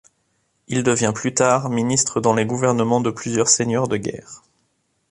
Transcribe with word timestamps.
Il 0.67 0.81
devient 0.81 1.11
plus 1.13 1.35
tard 1.35 1.69
ministre 1.69 2.21
dans 2.21 2.33
les 2.33 2.47
gouvernements 2.47 3.01
de 3.01 3.11
plusieurs 3.11 3.47
seigneurs 3.49 3.87
de 3.87 3.97
guerre. 3.97 4.41